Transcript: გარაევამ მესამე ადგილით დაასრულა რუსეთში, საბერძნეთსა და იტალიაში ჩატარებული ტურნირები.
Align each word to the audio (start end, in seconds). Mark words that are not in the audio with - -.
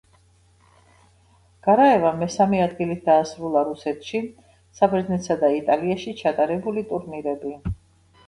გარაევამ 1.65 2.15
მესამე 2.21 2.61
ადგილით 2.67 3.03
დაასრულა 3.09 3.61
რუსეთში, 3.69 4.21
საბერძნეთსა 4.79 5.37
და 5.43 5.49
იტალიაში 5.59 6.15
ჩატარებული 6.23 6.85
ტურნირები. 6.93 7.53